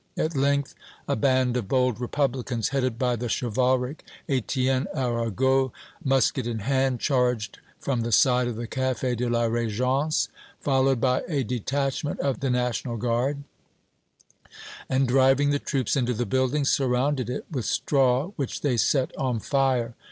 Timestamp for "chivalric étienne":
3.29-4.87